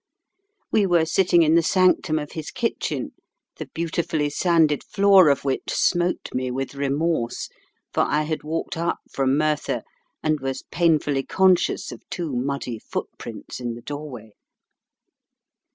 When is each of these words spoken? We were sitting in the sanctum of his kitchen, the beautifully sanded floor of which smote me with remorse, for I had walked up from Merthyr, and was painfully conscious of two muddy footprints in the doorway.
We 0.71 0.87
were 0.87 1.05
sitting 1.05 1.43
in 1.43 1.53
the 1.53 1.61
sanctum 1.61 2.17
of 2.17 2.31
his 2.31 2.49
kitchen, 2.49 3.11
the 3.57 3.67
beautifully 3.67 4.31
sanded 4.31 4.83
floor 4.83 5.29
of 5.29 5.45
which 5.45 5.69
smote 5.71 6.29
me 6.33 6.49
with 6.49 6.73
remorse, 6.73 7.49
for 7.93 8.01
I 8.01 8.23
had 8.23 8.41
walked 8.41 8.77
up 8.77 8.97
from 9.11 9.37
Merthyr, 9.37 9.83
and 10.23 10.39
was 10.39 10.63
painfully 10.71 11.21
conscious 11.21 11.91
of 11.91 12.01
two 12.09 12.35
muddy 12.35 12.79
footprints 12.79 13.59
in 13.59 13.75
the 13.75 13.81
doorway. 13.83 14.31